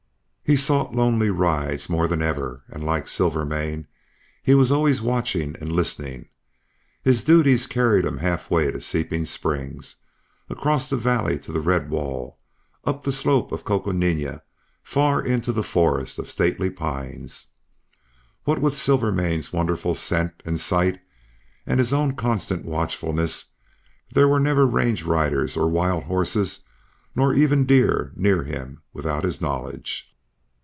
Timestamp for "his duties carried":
7.01-8.03